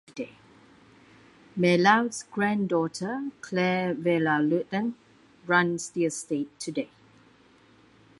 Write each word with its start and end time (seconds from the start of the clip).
Merlaut's 1.57 2.23
granddaughter, 2.23 3.21
Claire 3.41 3.93
Villars-Lurton, 3.93 4.93
runs 5.45 5.91
the 5.91 6.05
estate 6.05 6.49
today. 6.59 6.89